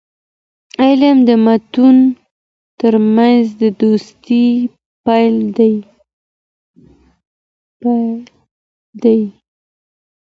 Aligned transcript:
علم 0.85 1.17
د 1.27 1.29
ملتونو 1.45 2.05
ترمنځ 2.79 3.43
د 3.61 3.63
دوستی 3.81 4.47
پل 5.05 5.33
دی. 9.03 9.19